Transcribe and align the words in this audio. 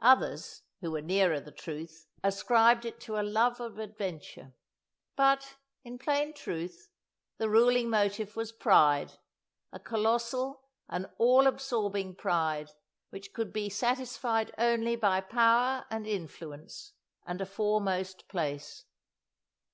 Others, 0.00 0.62
who 0.80 0.90
were 0.92 1.02
nearer 1.02 1.40
the 1.40 1.52
truth, 1.52 2.06
ascribed 2.24 2.86
it 2.86 2.98
to 3.00 3.20
a 3.20 3.22
love 3.22 3.60
of 3.60 3.78
adventure. 3.78 4.54
But, 5.14 5.56
in 5.84 5.98
plain 5.98 6.32
truth, 6.32 6.88
the 7.36 7.50
ruling 7.50 7.90
motive 7.90 8.34
was 8.34 8.50
pride, 8.50 9.18
a 9.70 9.78
colossal, 9.78 10.62
an 10.88 11.10
all 11.18 11.46
absorbing 11.46 12.14
pride, 12.14 12.70
which 13.10 13.34
could 13.34 13.52
be 13.52 13.68
satisfied 13.68 14.54
only 14.56 14.96
by 14.96 15.20
power 15.20 15.84
and 15.90 16.06
influence, 16.06 16.94
and 17.26 17.38
a 17.42 17.44
foremost 17.44 18.26
place. 18.26 18.86